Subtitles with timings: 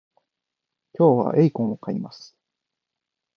[0.97, 2.35] 今日はエイコンを買います